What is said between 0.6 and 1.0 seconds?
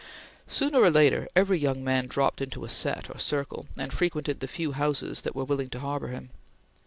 or